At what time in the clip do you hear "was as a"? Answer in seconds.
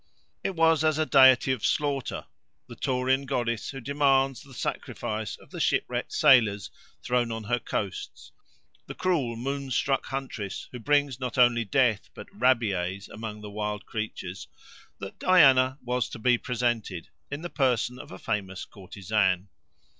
0.55-1.05